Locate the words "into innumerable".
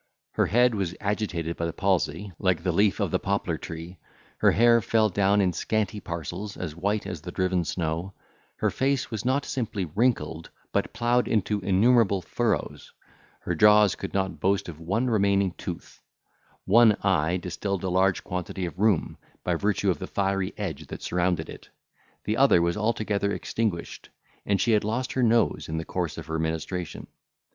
11.27-12.23